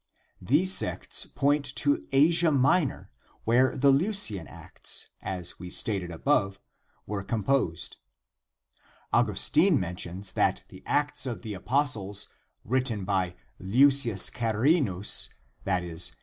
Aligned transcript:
These 0.41 0.73
sects 0.73 1.27
point 1.27 1.63
to 1.75 2.03
Asia 2.11 2.49
Minor, 2.49 3.11
where 3.43 3.77
the 3.77 3.91
Leucian 3.91 4.47
Acts, 4.47 5.09
as 5.21 5.59
we 5.59 5.69
stated 5.69 6.09
above, 6.09 6.59
were 7.05 7.21
composed. 7.23 7.97
Augustine 9.13 9.75
(d. 9.75 9.79
430) 9.79 9.79
mentions 10.09 10.31
that 10.31 10.63
the 10.69 10.81
Acts 10.87 11.27
of 11.27 11.43
the 11.43 11.53
Apostles, 11.53 12.29
written 12.65 13.05
by 13.05 13.35
Leucius 13.59 14.31
Charinus 14.31 14.49
—"discipulus 15.65 15.65
diaboli" 15.67 15.67
(i. 15.67 15.93
e. 15.93 16.11